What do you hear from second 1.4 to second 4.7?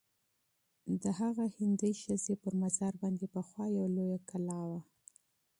هندۍ ښځي پر مزار باندي پخوا یوه لویه کلا